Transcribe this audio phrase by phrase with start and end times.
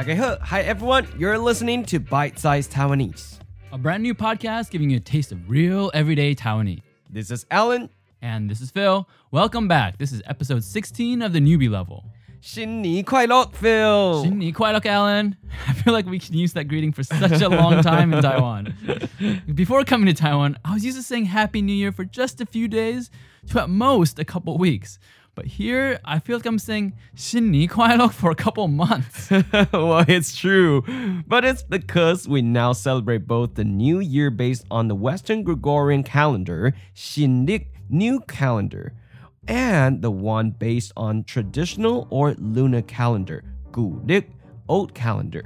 [0.00, 1.06] 大家好, hi everyone.
[1.18, 3.38] You're listening to Bite Size Taiwanese.
[3.72, 6.82] A brand new podcast giving you a taste of real everyday Taiwanese.
[7.10, 7.88] This is Alan.
[8.22, 9.06] And this is Phil.
[9.30, 9.98] Welcome back.
[9.98, 12.04] This is episode 16 of the newbie level.
[12.40, 14.22] 新年快乐, Phil.
[14.22, 15.34] 新年快乐, Alan.
[15.66, 18.74] I feel like we can use that greeting for such a long time in Taiwan.
[19.54, 22.46] Before coming to Taiwan, I was used to saying Happy New Year for just a
[22.46, 23.10] few days
[23.50, 24.98] to at most a couple weeks.
[25.34, 29.30] But here, I feel like I'm saying 新年快乐 for a couple months.
[29.70, 30.82] well, it's true.
[31.28, 36.02] But it's because we now celebrate both the new year based on the Western Gregorian
[36.02, 38.94] calendar, 新历 new calendar,
[39.46, 44.24] and the one based on traditional or lunar calendar, 古历
[44.68, 45.44] old calendar.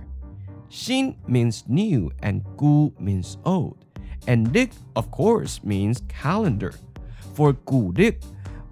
[0.71, 3.77] 新 means new and 古 means old.
[4.29, 6.73] And 历, of course, means calendar.
[7.35, 8.19] For 古历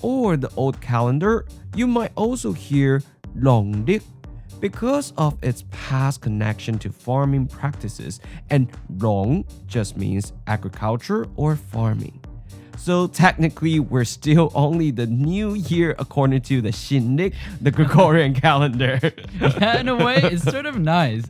[0.03, 3.03] or the old calendar, you might also hear
[3.35, 4.01] 农历
[4.61, 12.21] because of its past connection to farming practices, and 农 just means agriculture or farming.
[12.77, 19.01] So technically, we're still only the new year according to the Shinnik, the Gregorian calendar.
[19.41, 21.25] yeah, in a way, it's sort of nice.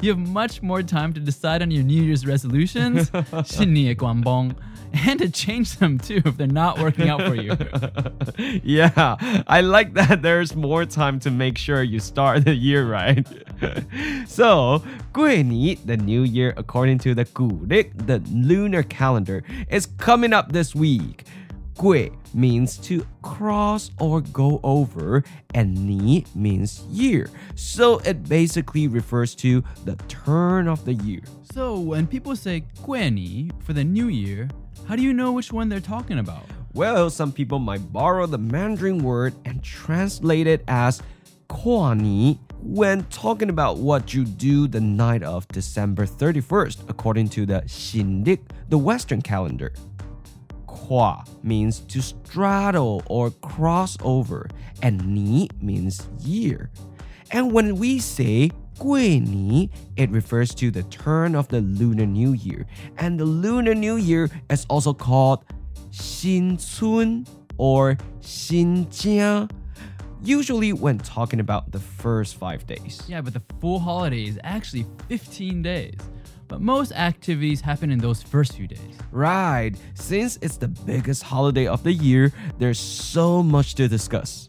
[0.00, 3.10] You have much more time to decide on your New Year's resolutions.
[3.44, 4.54] 新年光棒
[5.06, 7.56] and to change them too if they're not working out for you.
[8.62, 13.26] yeah, I like that there's more time to make sure you start the year right.
[14.26, 20.52] so, 桂尼, the new year according to the 古历, the lunar calendar, is coming up
[20.52, 21.24] this week.
[21.76, 27.28] 桂 means to cross or go over, and ni means year.
[27.56, 31.22] So it basically refers to the turn of the year.
[31.52, 34.48] So when people say 桂尼 for the new year,
[34.89, 36.45] how do you know which one they're talking about?
[36.73, 41.03] Well, some people might borrow the Mandarin word and translate it as
[41.47, 47.61] Kuani when talking about what you do the night of December 31st, according to the
[47.67, 48.39] Shindik,
[48.69, 49.73] the Western calendar.
[50.65, 54.49] Kwa means to straddle or cross over,
[54.81, 56.71] and Ni means year.
[57.29, 58.49] And when we say
[58.79, 62.65] Guini, it refers to the turn of the Lunar New Year.
[62.97, 65.43] And the Lunar New Year is also called
[65.91, 69.51] Xin Chun or Xin Xinjiang.
[70.21, 73.01] Usually, when talking about the first five days.
[73.07, 75.95] Yeah, but the full holiday is actually 15 days
[76.49, 78.97] but most activities happen in those first few days.
[79.11, 79.73] Right.
[79.93, 84.47] Since it's the biggest holiday of the year, there's so much to discuss.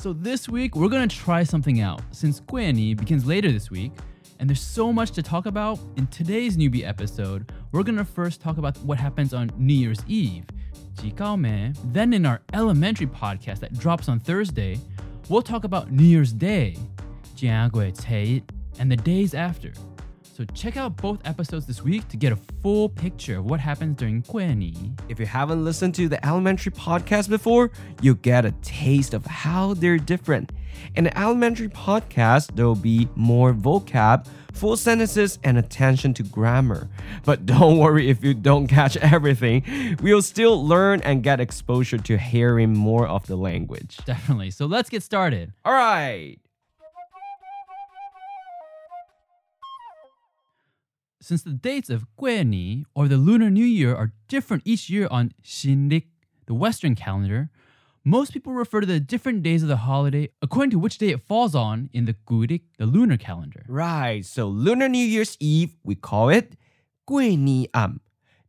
[0.00, 2.02] So this week, we're gonna try something out.
[2.12, 3.90] Since Guiani begins later this week,
[4.38, 8.58] and there's so much to talk about, in today's newbie episode, we're gonna first talk
[8.58, 10.44] about what happens on New Year's Eve,
[11.86, 14.78] then in our elementary podcast that drops on Thursday,
[15.28, 16.76] we'll talk about New Year's Day,
[18.78, 19.72] and the days after.
[20.38, 23.96] So check out both episodes this week to get a full picture of what happens
[23.96, 24.96] during Guani.
[25.08, 29.74] If you haven't listened to the elementary podcast before, you'll get a taste of how
[29.74, 30.52] they're different.
[30.94, 36.88] In the elementary podcast, there will be more vocab, full sentences, and attention to grammar.
[37.24, 42.16] But don't worry if you don't catch everything, we'll still learn and get exposure to
[42.16, 43.96] hearing more of the language.
[44.04, 44.52] Definitely.
[44.52, 45.52] So let's get started.
[45.64, 46.38] All right.
[51.20, 55.32] Since the dates of Guani or the Lunar New Year are different each year on
[55.42, 56.04] Xinlik,
[56.46, 57.50] the Western calendar,
[58.04, 61.26] most people refer to the different days of the holiday according to which day it
[61.26, 63.64] falls on in the Gurik, the lunar calendar.
[63.66, 66.54] Right, so Lunar New Year's Eve, we call it
[67.08, 68.00] Guini Am,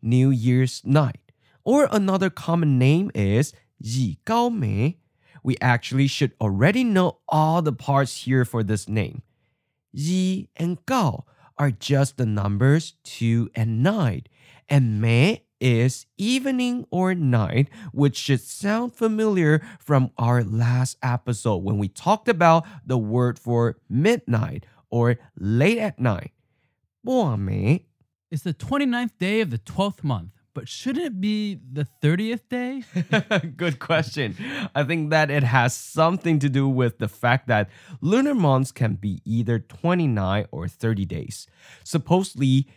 [0.03, 1.31] New Year's Night.
[1.63, 5.00] Or another common name is Yi Gao Mei.
[5.41, 9.24] We actually should already know all the parts here for this name.
[9.92, 11.25] Yi and Gao
[11.60, 14.24] are just the numbers 2 and 9,
[14.70, 21.78] and Mei is evening or night, which should sound familiar from our last episode when
[21.78, 26.32] we talked about the word for midnight or late at night.
[27.04, 27.86] 过美
[28.32, 32.84] It's the 29th day of the 12th month but shouldn't it be the 30th day?
[33.56, 34.36] Good question.
[34.76, 37.70] I think that it has something to do with the fact that
[38.02, 41.48] lunar months can be either 29 or 30 days.
[41.86, 42.68] Supposedly,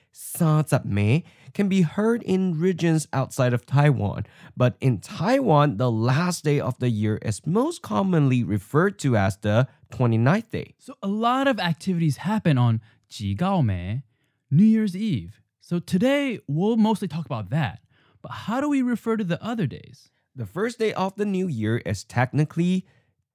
[0.84, 1.24] Mei
[1.54, 4.26] can be heard in regions outside of Taiwan,
[4.56, 9.38] but in Taiwan, the last day of the year is most commonly referred to as
[9.38, 10.74] the 29th day.
[10.78, 12.80] So a lot of activities happen on
[13.20, 14.04] Mei,
[14.52, 15.41] New Year's Eve.
[15.72, 17.80] So today we'll mostly talk about that.
[18.20, 20.10] But how do we refer to the other days?
[20.36, 22.84] The first day of the new year is technically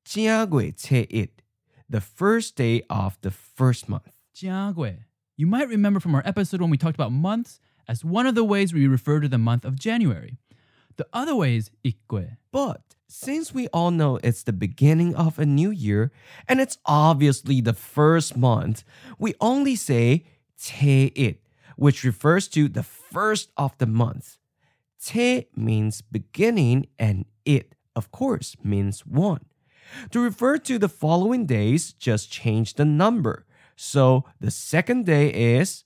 [0.06, 0.72] 家鬼
[1.10, 1.42] it,
[1.90, 4.14] the first day of the first month.
[4.40, 8.44] You might remember from our episode when we talked about months as one of the
[8.44, 10.38] ways we refer to the month of January.
[10.98, 11.72] The other way is.
[12.52, 16.12] But since we all know it's the beginning of a new year
[16.48, 18.84] and it's obviously the first month,
[19.18, 20.24] we only say
[20.62, 21.42] te it,
[21.78, 24.38] which refers to the first of the month.
[25.02, 29.46] Te means beginning and it, of course, means one.
[30.12, 33.46] To refer to the following days, just change the number.
[33.78, 35.86] So the second day is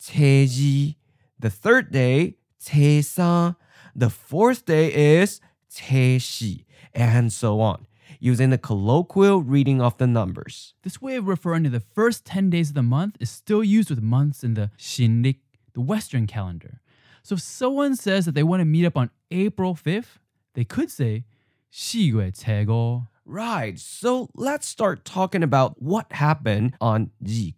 [0.00, 0.96] teji,
[1.38, 3.56] the third day tesan,
[3.94, 5.40] the fourth day is
[5.70, 7.86] teshi, and so on,
[8.22, 10.74] using the colloquial reading of the numbers.
[10.84, 13.90] This way of referring to the first 10 days of the month is still used
[13.90, 15.38] with months in the Shinrik,
[15.74, 16.80] the Western calendar.
[17.24, 20.20] So if someone says that they want to meet up on April 5th,
[20.54, 21.24] they could say
[21.72, 23.08] 10월 최고.
[23.24, 27.56] Right, so let's start talking about what happened on Ji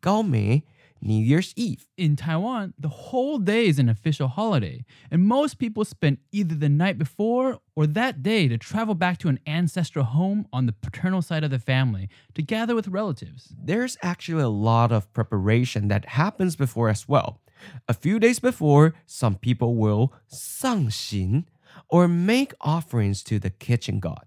[1.05, 1.87] New Year's Eve.
[1.99, 6.71] In Taiwan, the whole day is an official holiday, and most people spend either the
[6.71, 11.21] night before or that day to travel back to an ancestral home on the paternal
[11.21, 13.55] side of the family to gather with relatives.
[13.62, 17.41] There's actually a lot of preparation that happens before as well.
[17.87, 21.45] A few days before, some people will 上 xin
[21.89, 24.25] or make offerings to the kitchen god.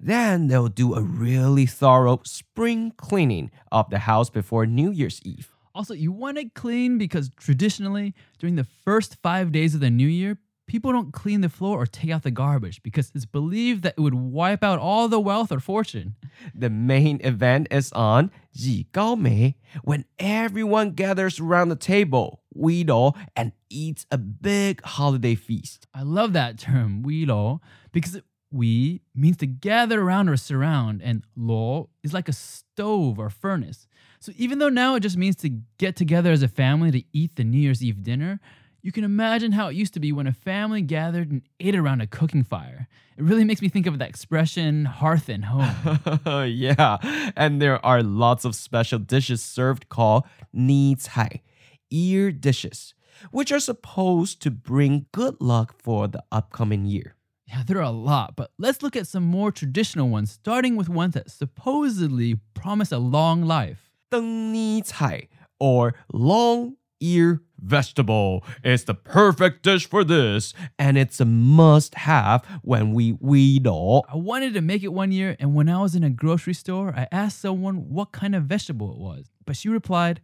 [0.00, 5.53] Then they'll do a really thorough spring cleaning of the house before New Year's Eve.
[5.74, 10.06] Also, you want it clean because traditionally, during the first five days of the new
[10.06, 13.94] year, people don't clean the floor or take out the garbage because it's believed that
[13.96, 16.14] it would wipe out all the wealth or fortune.
[16.54, 23.14] The main event is on Ji Gao Mei, when everyone gathers around the table, Weilo,
[23.34, 25.86] and eats a big holiday feast.
[25.92, 27.60] I love that term, Weilo,
[27.92, 33.28] because we means to gather around or surround, and Lo is like a stove or
[33.28, 33.88] furnace.
[34.24, 37.36] So even though now it just means to get together as a family to eat
[37.36, 38.40] the New Year's Eve dinner,
[38.80, 42.00] you can imagine how it used to be when a family gathered and ate around
[42.00, 42.88] a cooking fire.
[43.18, 46.00] It really makes me think of that expression, hearth and home.
[46.48, 46.96] yeah,
[47.36, 50.24] and there are lots of special dishes served called
[50.54, 51.42] ni cai,
[51.90, 52.94] ear dishes,
[53.30, 57.14] which are supposed to bring good luck for the upcoming year.
[57.46, 60.88] Yeah, there are a lot, but let's look at some more traditional ones, starting with
[60.88, 63.83] ones that supposedly promise a long life.
[64.14, 65.28] Dengni Cai
[65.58, 68.44] or long ear vegetable.
[68.62, 74.06] It's the perfect dish for this, and it's a must have when we weedle.
[74.08, 76.94] I wanted to make it one year, and when I was in a grocery store,
[76.96, 80.20] I asked someone what kind of vegetable it was, but she replied,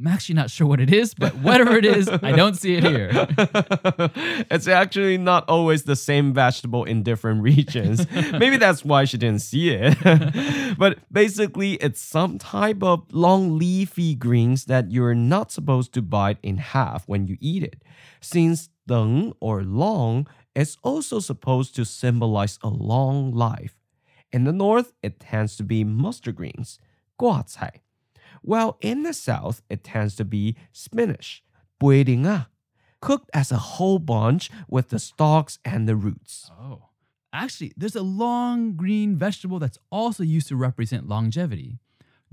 [0.00, 2.84] I'm actually not sure what it is, but whatever it is, I don't see it
[2.84, 3.10] here.
[4.48, 8.06] it's actually not always the same vegetable in different regions.
[8.32, 10.76] Maybe that's why she didn't see it.
[10.78, 16.38] but basically, it's some type of long leafy greens that you're not supposed to bite
[16.44, 17.82] in half when you eat it.
[18.20, 23.74] Since deng or long is also supposed to symbolize a long life.
[24.30, 26.78] In the north, it tends to be mustard greens,
[27.20, 27.80] guacai
[28.48, 31.44] while in the south, it tends to be spinach,
[31.78, 32.46] buidinga,
[33.02, 36.50] cooked as a whole bunch with the stalks and the roots.
[36.58, 36.88] Oh.
[37.30, 41.78] Actually, there's a long green vegetable that's also used to represent longevity.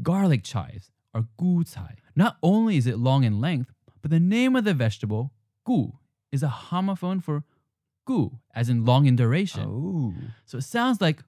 [0.01, 1.95] Garlic chives, or gu cai.
[2.15, 5.34] Not only is it long in length, but the name of the vegetable,
[5.65, 5.91] gu,
[6.31, 7.43] is a homophone for
[8.05, 9.65] gu, as in long in duration.
[9.67, 10.13] Oh.
[10.45, 11.24] So it sounds like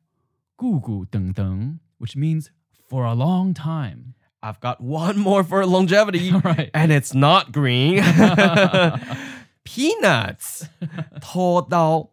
[0.56, 2.52] gu gu deng deng, which means
[2.90, 4.14] for a long time.
[4.47, 6.71] I've got one more for longevity, right.
[6.75, 8.03] and it's not green.
[9.65, 10.69] Peanuts.
[11.21, 12.09] 拖刀.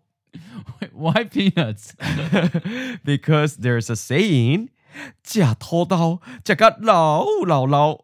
[0.79, 1.93] Wait, why peanuts?
[3.03, 4.69] because there's a saying,
[5.23, 8.01] 假拖刀,假个老老老.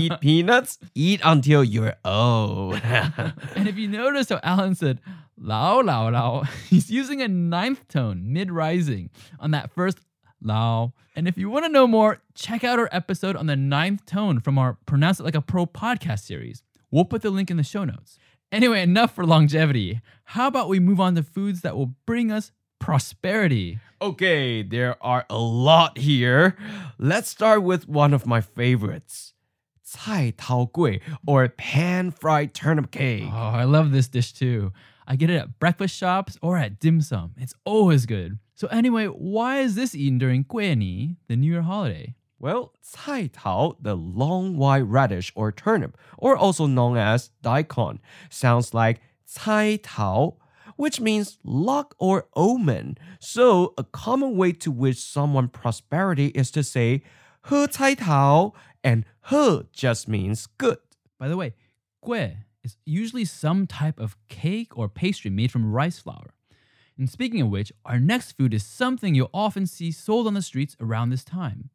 [0.00, 2.80] eat peanuts, eat until you're old.
[2.82, 5.00] and if you notice how Alan said
[5.36, 9.98] lao lao lao, he's using a ninth tone mid rising on that first
[10.41, 10.93] Lao.
[11.15, 14.39] And if you want to know more, check out our episode on the ninth tone
[14.39, 16.63] from our Pronounce It Like a Pro podcast series.
[16.91, 18.17] We'll put the link in the show notes.
[18.51, 20.01] Anyway, enough for longevity.
[20.23, 23.79] How about we move on to foods that will bring us prosperity?
[24.01, 26.55] Okay, there are a lot here.
[26.97, 29.33] Let's start with one of my favorites.
[29.91, 33.23] Cai Tao Gui, or pan fried turnip cake.
[33.25, 34.71] Oh, I love this dish too.
[35.07, 37.33] I get it at breakfast shops or at dim sum.
[37.37, 38.39] It's always good.
[38.57, 42.15] So anyway, why is this eaten during Guiani, the New Year holiday?
[42.39, 47.99] Well, cai tao, the long white radish or turnip, or also known as daikon,
[48.31, 48.99] sounds like
[49.31, 50.37] cai tao,
[50.75, 52.97] which means luck or omen.
[53.19, 57.03] So, a common way to wish someone prosperity is to say
[57.47, 60.79] he cai tao, and he just means good.
[61.19, 61.53] By the way,
[62.03, 66.33] gui is usually some type of cake or pastry made from rice flour.
[66.97, 70.41] And speaking of which, our next food is something you'll often see sold on the
[70.41, 71.69] streets around this time.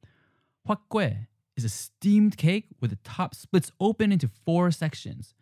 [0.67, 5.35] Huat gui is a steamed cake where the top splits open into four sections.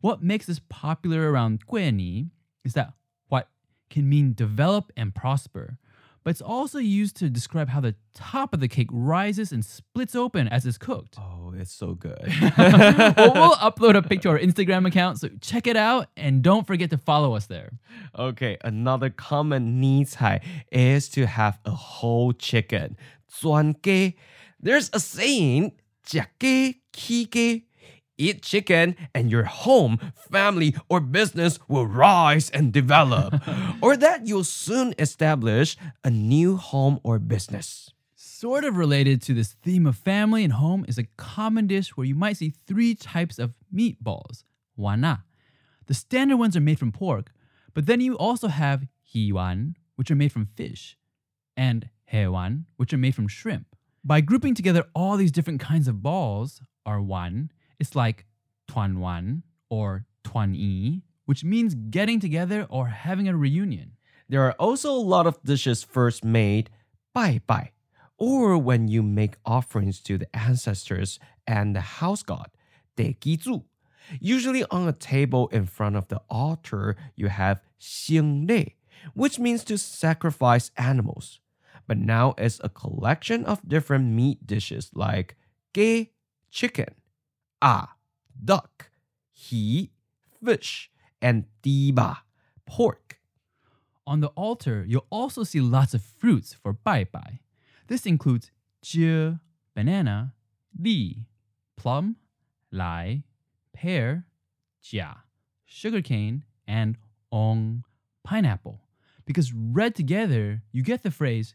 [0.00, 2.30] What makes this popular around Gui
[2.64, 2.92] is that
[3.28, 3.48] what
[3.90, 5.78] can mean develop and prosper,
[6.25, 10.15] but it's also used to describe how the top of the cake rises and splits
[10.15, 11.17] open as it's cooked.
[11.17, 12.21] Oh, it's so good.
[12.57, 16.67] well, we'll upload a picture to our Instagram account, so check it out and don't
[16.67, 17.71] forget to follow us there.
[18.17, 20.41] Okay, another common need cai
[20.71, 22.95] is to have a whole chicken.
[23.27, 24.15] 专鸡.
[24.59, 25.71] There's a saying,
[26.05, 27.64] 食鸡起鸡.
[28.18, 29.98] Eat chicken and your home,
[30.30, 33.34] family, or business will rise and develop.
[33.82, 37.90] or that you'll soon establish a new home or business.
[38.14, 42.06] Sort of related to this theme of family and home is a common dish where
[42.06, 44.44] you might see three types of meatballs.
[44.78, 45.22] Wana.
[45.86, 47.32] The standard ones are made from pork,
[47.74, 50.96] but then you also have hiwan, which are made from fish,
[51.56, 53.76] and hewan, which are made from shrimp.
[54.04, 58.26] By grouping together all these different kinds of balls, are one, it's like
[58.68, 63.92] tuan wan or tuan yi, which means getting together or having a reunion.
[64.28, 66.70] There are also a lot of dishes first made
[67.14, 67.72] bai bai,
[68.18, 72.50] or when you make offerings to the ancestors and the house god,
[72.96, 73.64] De zu.
[74.20, 78.76] Usually on a table in front of the altar, you have xing Lei,
[79.14, 81.40] which means to sacrifice animals.
[81.86, 85.36] But now it's a collection of different meat dishes like
[85.76, 86.10] ge,
[86.50, 86.94] chicken,
[87.65, 87.89] a,
[88.43, 88.91] duck,
[89.31, 89.91] he,
[90.43, 90.91] fish,
[91.21, 92.17] and diba,
[92.65, 93.19] pork.
[94.07, 97.39] On the altar, you'll also see lots of fruits for bai bai.
[97.87, 98.51] This includes
[98.83, 99.37] jie,
[99.75, 100.33] banana,
[100.77, 101.27] li,
[101.77, 102.15] plum,
[102.71, 103.23] lai,
[103.73, 104.25] pear,
[104.83, 105.17] jia,
[105.65, 106.97] sugarcane, and
[107.31, 107.83] ong,
[108.23, 108.81] pineapple.
[109.25, 111.53] Because read together, you get the phrase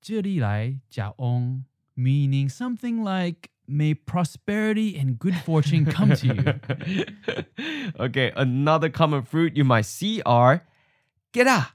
[0.00, 1.64] 这里来家 ong,
[1.96, 7.45] meaning something like May prosperity and good fortune come to you.
[7.99, 10.65] okay, another common fruit you might see are
[11.31, 11.69] geta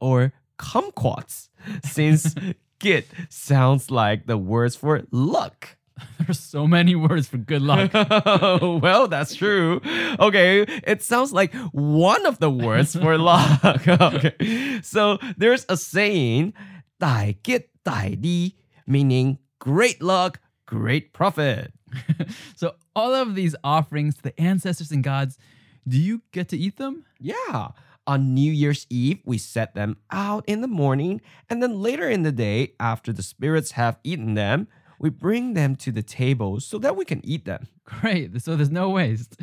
[0.00, 1.48] or kumquats,
[1.84, 2.34] since
[2.78, 5.76] git sounds like the words for luck.
[6.18, 7.92] There's so many words for good luck.
[7.94, 9.80] well, that's true.
[10.18, 13.86] Okay, it sounds like one of the words for luck.
[13.86, 14.80] okay.
[14.82, 16.52] So there's a saying,
[16.98, 18.56] "dai get dai di,
[18.88, 20.40] meaning great luck,
[20.74, 21.72] great profit.
[22.56, 25.38] so all of these offerings to the ancestors and gods,
[25.86, 27.04] do you get to eat them?
[27.20, 27.68] Yeah.
[28.08, 32.22] On New Year's Eve, we set them out in the morning, and then later in
[32.22, 34.66] the day, after the spirits have eaten them,
[34.98, 37.68] we bring them to the table so that we can eat them.
[37.84, 38.42] Great.
[38.42, 39.36] So there's no waste.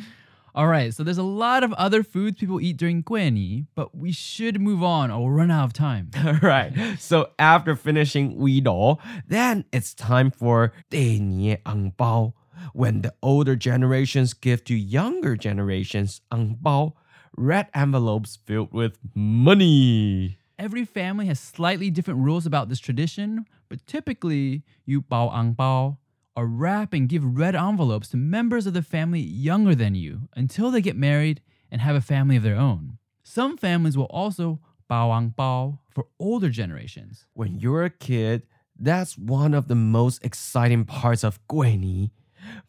[0.54, 4.12] All right, so there's a lot of other foods people eat during Guini, but we
[4.12, 6.12] should move on or we'll run out of time.
[6.26, 12.34] All right, so after finishing Weedle, then it's time for 对年 ang bao,
[12.74, 16.94] when the older generations give to younger generations ang bao,
[17.38, 20.38] red envelopes filled with money.
[20.60, 25.98] Every family has slightly different rules about this tradition, but typically you bao ang bao
[26.36, 30.72] or wrap and give red envelopes to members of the family younger than you until
[30.72, 32.98] they get married and have a family of their own.
[33.24, 34.60] Some families will also
[34.90, 37.28] bao ang bao for older generations.
[37.34, 38.44] When you're a kid,
[38.78, 42.12] that's one of the most exciting parts of Guini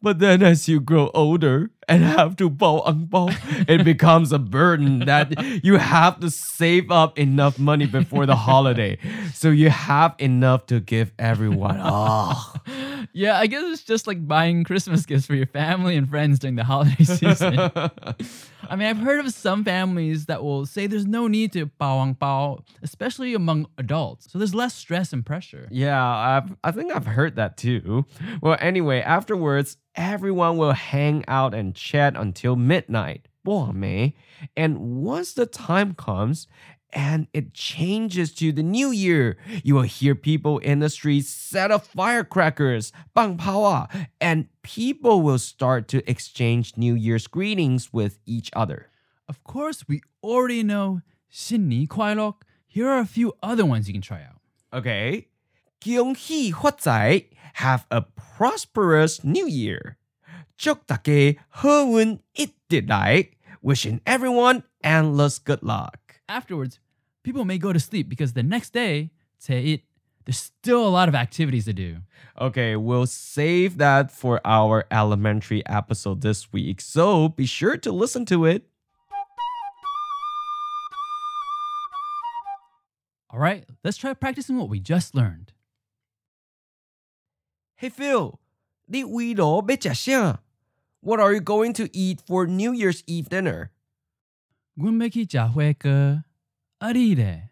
[0.01, 3.31] but then as you grow older and have to bao ang bao,
[3.69, 5.33] it becomes a burden that
[5.65, 8.99] you have to save up enough money before the holiday.
[9.35, 11.81] So you have enough to give everyone.
[11.95, 12.55] Oh.
[13.13, 16.57] Yeah, I guess it's just like buying Christmas gifts for your family and friends during
[16.57, 17.55] the holiday season.
[18.69, 22.03] I mean, I've heard of some families that will say there's no need to bao
[22.03, 24.31] ang bao, especially among adults.
[24.31, 25.69] So there's less stress and pressure.
[25.71, 28.07] Yeah, I've, I think I've heard that too.
[28.41, 33.29] Well, anyway, afterwards, everyone will hang out and chat until midnight.
[34.57, 36.47] And once the time comes,
[36.92, 39.38] and it changes to the new year.
[39.64, 43.88] You will hear people in the streets set off firecrackers, bang power,
[44.22, 48.90] and people will start to exchange New Year's greetings with each other.
[49.28, 52.36] Of course, we already know 新年快乐.
[52.68, 54.40] Here are a few other ones you can try out.
[54.72, 55.28] Okay.
[55.80, 57.26] 恭喜发财,
[57.56, 59.98] have a prosperous new year.
[60.58, 63.30] 祝大家好运一直来,
[63.62, 66.00] wishing everyone endless good luck.
[66.28, 66.80] Afterwards,
[67.24, 69.12] people may go to sleep because the next day,
[69.48, 69.82] it
[70.28, 72.00] There's still a lot of activities to do.
[72.38, 78.26] Okay, we'll save that for our elementary episode this week, so be sure to listen
[78.26, 78.68] to it.
[83.30, 85.54] All right, let's try practicing what we just learned.
[87.78, 88.40] Hey Phil,
[88.88, 90.42] 你为罗要吃啥?
[91.00, 93.70] What are you going to eat for New Year's Eve dinner?
[94.76, 96.24] 阮要去吃火锅。
[96.83, 97.51] Arire,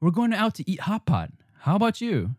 [0.00, 1.30] we're going out to eat hot pot.
[1.58, 2.36] How about you?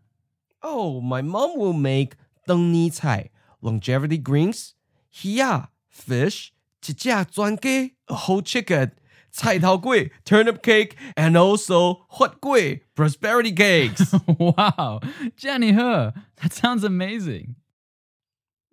[0.63, 2.15] Oh, my mom will make
[2.47, 3.29] deng ni cai,
[3.61, 4.73] longevity greens,
[5.11, 8.91] hiya, fish, jia zuan ge, a whole chicken,
[9.37, 14.15] cai tao gui, turnip cake, and also hot gui, prosperity cakes.
[14.39, 15.01] wow,
[15.37, 17.55] Jenny He, that sounds amazing.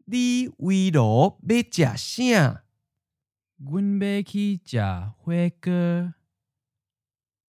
[0.09, 2.63] Di wei be bei jia xia.
[3.63, 6.15] Gun be ki jia hui ge.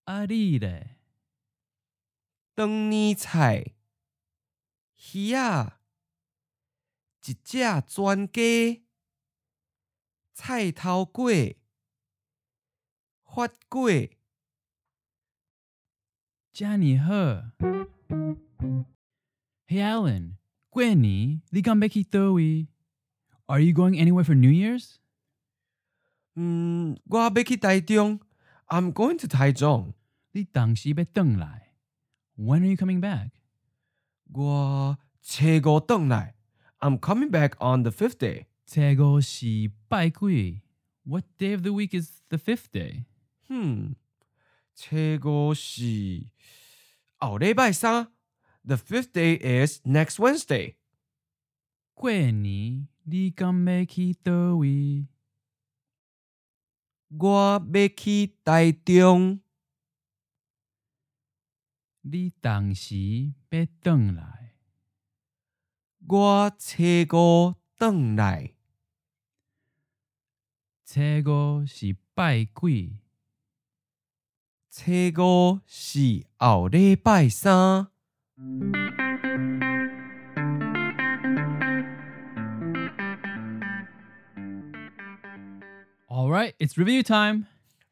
[0.09, 0.97] 啊你咧？
[2.55, 3.75] 燈泥菜，
[5.13, 5.73] 鱼仔，
[7.27, 8.81] 一只全家，
[10.33, 11.57] 菜头粿，
[13.23, 14.09] 发粿。
[16.51, 17.13] 遮尼好。
[19.67, 20.37] Hey Alan,
[20.71, 22.67] 過年你敢要去倒位
[23.45, 24.95] ？Are you going anywhere for New Year's?
[26.33, 28.21] 嗯，我要去台中。
[28.69, 29.93] I'm going to Taichung.
[30.31, 31.03] 你当时要回
[31.35, 31.73] 来
[32.37, 33.31] ？When are you coming back?
[34.31, 36.35] 我初五回来。
[36.79, 38.45] I'm coming back on the fifth day.
[38.65, 40.61] 初五是拜幾
[41.03, 43.05] ？What day of the week is the fifth day?
[43.47, 43.95] 嗯，
[44.75, 46.27] 初五是
[47.17, 48.11] 後禮拜三。
[48.63, 50.75] The fifth day is next Wednesday.
[51.95, 55.07] 过年你敢要去倒位？
[57.09, 59.41] 我要去台中。
[62.11, 64.55] 你当时要轉來？
[66.07, 68.55] 我初五轉來。
[70.83, 72.97] 初五是拜几？
[74.71, 74.91] 初
[75.21, 77.89] 五是後禮拜三。
[86.07, 87.45] All right, it's review time.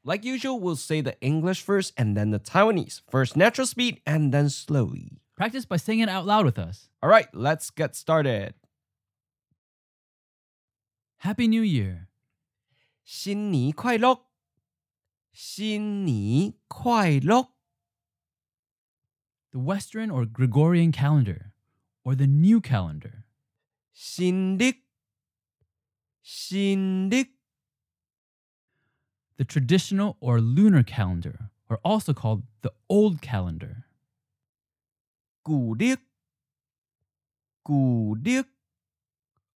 [0.07, 3.03] Like usual, we'll say the English first and then the Taiwanese.
[3.09, 5.21] First natural speed and then slowly.
[5.37, 6.89] Practice by saying it out loud with us.
[7.03, 8.55] All right, let's get started.
[11.19, 12.09] Happy New Year.
[13.05, 14.23] 新年快乐！
[15.33, 17.49] 新年快乐！
[19.53, 21.53] The Western or Gregorian calendar,
[22.05, 23.25] or the new calendar.
[23.93, 24.77] 新历！
[26.23, 27.29] 新历！
[29.39, 33.87] The traditional or lunar calendar, or also called the old calendar.
[35.43, 35.99] 古历！
[37.65, 38.45] 古历！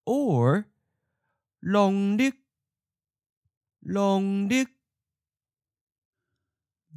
[0.05, 0.65] or
[1.63, 2.33] 农历！
[3.85, 4.67] 农历！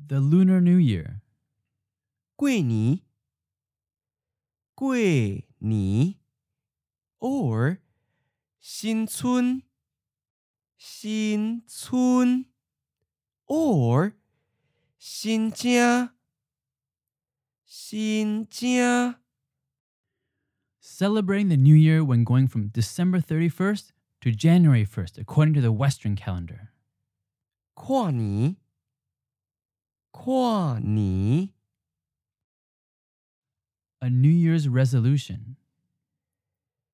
[0.09, 1.21] The lunar new year.
[2.37, 3.01] 过年！
[4.75, 4.97] 过
[5.61, 6.15] 年！
[7.21, 7.79] or
[8.59, 9.63] 新春！
[10.77, 12.47] 新春
[13.47, 14.15] ！or
[14.99, 16.11] 新正！
[17.65, 19.17] 新正！
[20.81, 25.73] Celebrating the new year when going from December 31st to January 1st, according to the
[25.73, 26.73] Western calendar.
[27.75, 28.57] 跨年！
[30.13, 31.51] 跨年！
[34.01, 35.57] A New Year's resolution.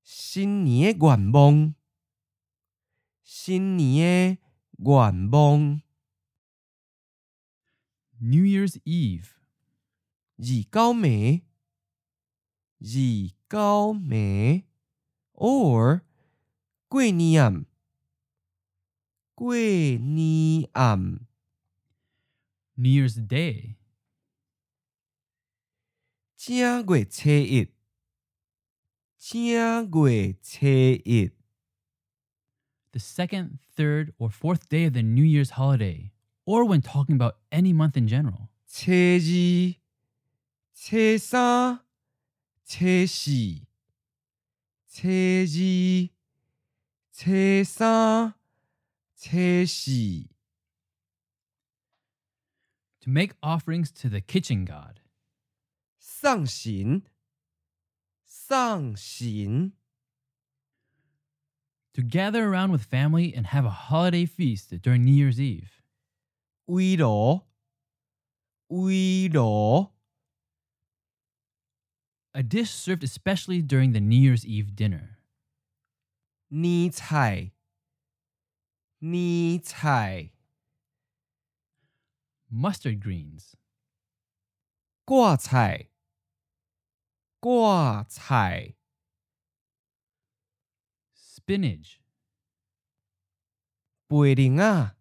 [0.03, 1.75] 新年的愿望！
[3.23, 4.41] 新年的
[4.77, 5.81] 愿望！
[8.24, 9.34] New Year's Eve.
[10.38, 11.38] gì cao mẹ?
[13.92, 14.60] mẹ?
[15.32, 15.98] Or
[16.88, 17.64] quê niệm.
[22.76, 23.74] New Year's Day.
[26.36, 27.04] Chia quê
[27.42, 27.68] ít.
[29.18, 29.86] Chia
[31.04, 31.32] ít.
[32.92, 36.12] The second, third, or fourth day of the New Year's holiday
[36.45, 38.49] or when talking about any month in general.
[38.67, 39.75] 初二！
[40.75, 41.79] 初三！
[42.65, 43.65] 初四！
[44.89, 46.09] 初二！
[47.13, 48.33] 初三！
[49.17, 50.27] 初四！
[53.01, 54.99] To make offerings to the kitchen god.
[55.99, 57.03] 送神！
[58.25, 59.73] 送神！
[61.93, 65.80] To gather around with family and have a holiday feast during New Year's Eve.
[66.71, 67.45] 围炉！
[68.69, 69.91] 围炉！
[72.33, 75.17] a dish served especially during the New Year's Eve dinner.
[76.49, 77.51] 捏菜，
[78.99, 80.31] 捏菜，
[82.49, 83.55] Mustard greens,
[85.03, 85.89] 挂菜，
[87.41, 88.75] 挂菜，
[91.13, 91.97] spinach,
[94.07, 94.95] 培灵啊，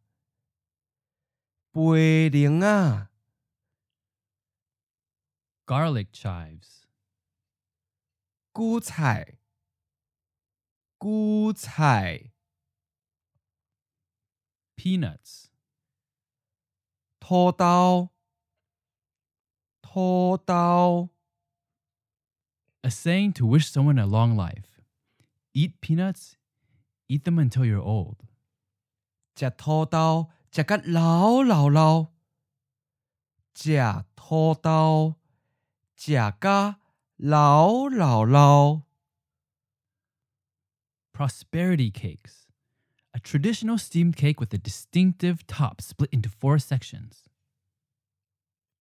[1.72, 3.10] 培灵啊，
[5.66, 6.84] garlic chives,
[8.54, 9.38] 韭菜，
[10.98, 12.32] 韭菜，
[14.76, 15.46] peanuts,
[17.20, 18.10] 土豆，
[19.82, 21.10] 土豆，
[22.82, 24.80] a saying to wish someone a long life.
[25.52, 26.36] Eat peanuts,
[27.08, 28.18] eat them until you're old.
[29.34, 32.12] 食土豆， 食甲老老老，
[33.54, 33.76] 食
[34.14, 35.16] 土豆，
[35.96, 36.80] 食甲
[37.16, 38.82] 老老老。
[41.12, 42.46] Prosperity cakes,
[43.12, 47.24] a traditional steamed cake with a distinctive top split into four sections.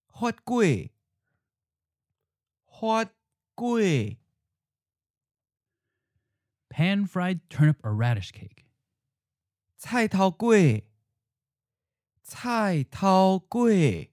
[0.08, 0.92] 发粿，
[2.66, 3.10] 发
[3.56, 4.18] 粿，
[6.70, 8.66] Pan fried turnip or radish cake.
[9.78, 10.84] 菜头粿，
[12.30, 14.10] 菜头粿，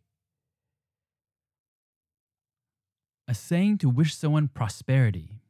[3.26, 5.40] A saying to wish someone prosperity.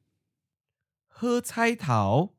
[1.08, 2.36] 好彩头，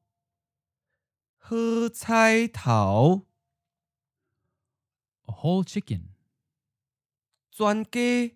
[1.38, 3.28] 好彩头，
[5.26, 6.10] A whole chicken.
[7.52, 8.36] 全家，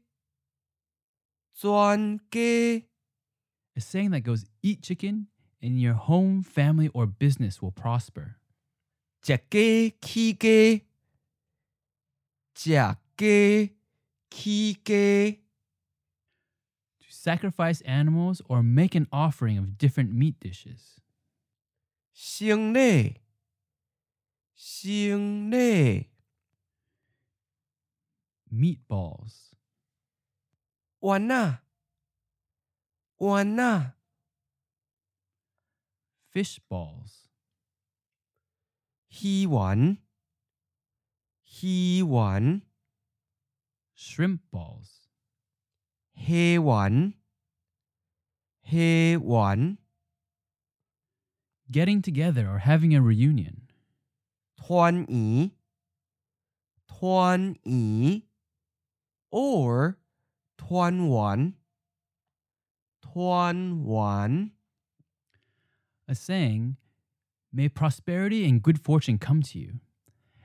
[1.54, 2.88] 全家，
[3.76, 5.28] A saying that goes eat chicken
[5.62, 8.36] and your home, family, or business will prosper.
[9.22, 10.88] 食鸡起鸡，
[12.54, 13.78] 食鸡
[14.30, 15.44] 起鸡。
[17.00, 20.98] To sacrifice animals or make an offering of different meat dishes.
[22.13, 23.18] 生礼，
[24.56, 26.08] 生礼，
[28.52, 29.54] Meatballs.
[31.00, 31.63] 丸啊，
[33.18, 33.98] 丸啊，
[36.34, 37.28] Fish balls.
[39.10, 39.98] 鱼丸，
[41.53, 42.62] 희원
[43.95, 45.07] shrimp balls.
[46.17, 47.12] 해원
[48.67, 49.77] 해원
[51.71, 53.69] getting together or having a reunion.
[54.57, 55.53] 토안이
[56.87, 58.27] 토안이
[59.31, 59.99] or
[60.57, 61.55] 토안원
[63.03, 64.53] 토안원
[66.09, 66.77] a saying
[67.53, 69.81] may prosperity and good fortune come to you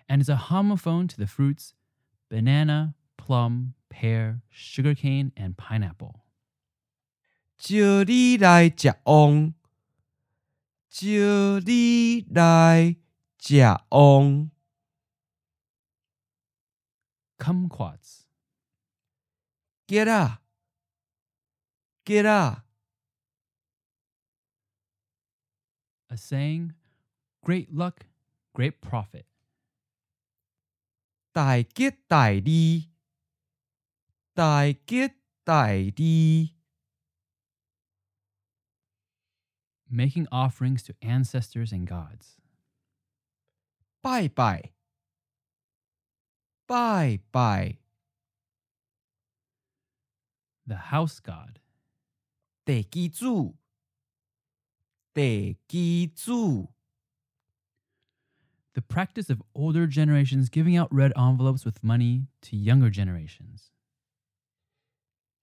[0.08, 1.74] and is a homophone to the fruits
[2.28, 6.20] banana, plum, pear, sugarcane, and pineapple.
[7.58, 9.54] 招你来食旺，
[10.90, 11.06] 招
[11.64, 12.96] 你来
[13.38, 14.50] 食旺，
[17.38, 18.22] Kumquats.
[19.86, 20.40] get 啊，
[22.04, 22.64] get 啊，
[26.08, 26.74] A saying,
[27.42, 28.06] great luck,
[28.52, 29.24] great profit.
[31.36, 32.90] 大吉大利，
[34.34, 35.14] 大吉
[35.44, 36.56] 大利，
[39.90, 42.38] Making offerings to ancestors and gods.
[44.00, 44.72] 拜拜，
[46.66, 47.78] 拜拜，
[50.66, 51.58] The house god.
[52.64, 53.58] 地基主，
[55.12, 56.72] 地基主，
[58.76, 63.70] The practice of older generations giving out red envelopes with money to younger generations.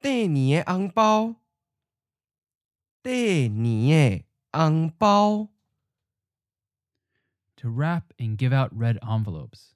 [0.02, 1.36] 第年的红包，
[3.04, 5.50] 第年的红包。
[7.58, 9.74] To wrap and give out red envelopes.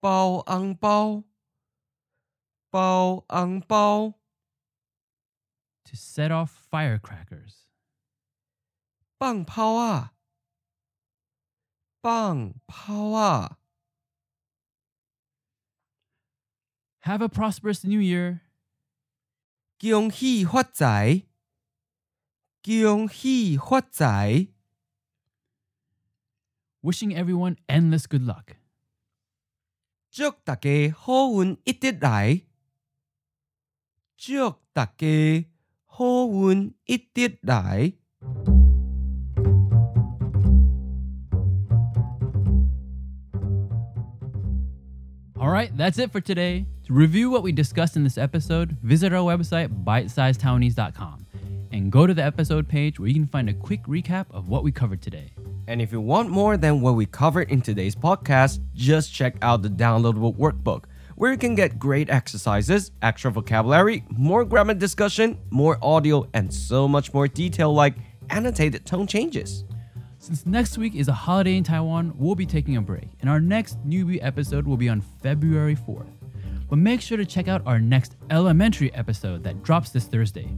[0.00, 1.24] 包红包，
[2.70, 4.14] 包红包，
[5.84, 7.66] To set off firecrackers.
[9.18, 10.14] 放炮啊，
[12.00, 13.58] 放炮啊！
[17.02, 18.40] Have a prosperous new year.
[19.78, 21.24] 恭喜发财，
[22.62, 24.48] 恭喜发财，
[26.80, 28.56] Wishing everyone endless good luck.
[30.10, 32.42] 祝大家好运一直来，
[34.16, 35.46] 祝大家
[35.84, 37.94] 好运一直来。
[45.49, 46.67] All right, that's it for today.
[46.85, 51.25] To review what we discussed in this episode, visit our website, bitesizetaiwanese.com,
[51.71, 54.63] and go to the episode page where you can find a quick recap of what
[54.63, 55.33] we covered today.
[55.67, 59.63] And if you want more than what we covered in today's podcast, just check out
[59.63, 60.83] the downloadable workbook,
[61.15, 66.87] where you can get great exercises, extra vocabulary, more grammar discussion, more audio, and so
[66.87, 67.95] much more detail like
[68.29, 69.63] annotated tone changes.
[70.18, 73.40] Since next week is a holiday in Taiwan, we'll be taking a break, and our
[73.40, 76.08] next newbie episode will be on February 4th.
[76.70, 80.48] But make sure to check out our next elementary episode that drops this Thursday,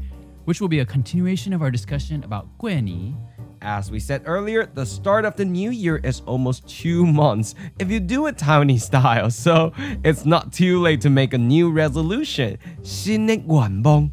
[0.44, 3.16] which will be a continuation of our discussion about Guani.
[3.60, 7.90] As we said earlier, the start of the new year is almost two months if
[7.90, 9.72] you do it Taiwanese style, so
[10.04, 14.10] it's not too late to make a new resolution, 新年愿望,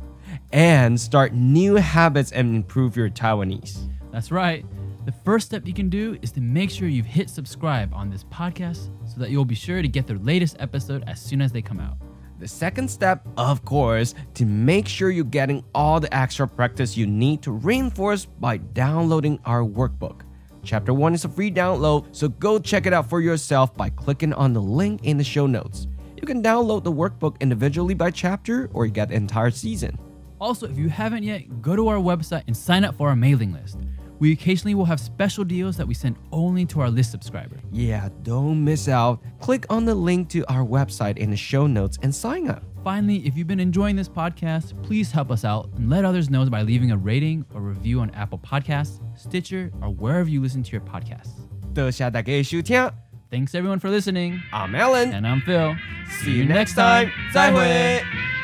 [0.51, 3.77] and start new habits and improve your Taiwanese.
[4.11, 4.65] That's right.
[5.08, 8.24] The first step you can do is to make sure you've hit subscribe on this
[8.24, 11.62] podcast so that you'll be sure to get the latest episode as soon as they
[11.62, 11.96] come out.
[12.38, 17.06] The second step, of course, to make sure you're getting all the extra practice you
[17.06, 20.24] need to reinforce by downloading our workbook.
[20.62, 24.34] Chapter 1 is a free download, so go check it out for yourself by clicking
[24.34, 25.86] on the link in the show notes.
[26.20, 29.98] You can download the workbook individually by chapter or you get the entire season.
[30.38, 33.54] Also, if you haven't yet, go to our website and sign up for our mailing
[33.54, 33.78] list.
[34.19, 37.59] We occasionally will have special deals that we send only to our list subscribers.
[37.71, 39.21] Yeah, don't miss out.
[39.39, 42.63] Click on the link to our website in the show notes and sign up.
[42.83, 46.45] Finally, if you've been enjoying this podcast, please help us out and let others know
[46.49, 50.71] by leaving a rating or review on Apple Podcasts, Stitcher, or wherever you listen to
[50.71, 51.31] your podcasts.
[51.73, 52.89] 多谢大家的收听
[53.31, 54.41] Thanks everyone for listening.
[54.51, 55.11] I'm Alan.
[55.11, 55.75] And I'm Phil.
[56.21, 57.09] See you next time.
[57.33, 58.36] 再会。